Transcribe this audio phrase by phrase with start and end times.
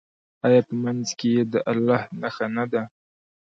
[0.45, 2.83] آیا په منځ کې یې د الله نښه نه ده؟